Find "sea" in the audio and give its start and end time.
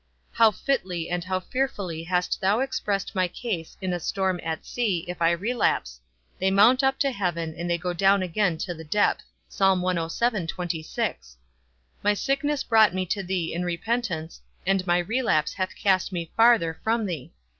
4.65-5.05